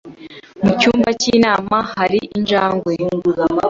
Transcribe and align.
Mu 0.63 0.71
cyumba 0.79 1.09
cy'inama 1.21 1.77
hari 1.93 2.19
injangwe. 2.37 2.93